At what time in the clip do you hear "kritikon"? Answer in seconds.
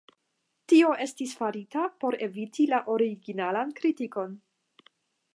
3.81-4.33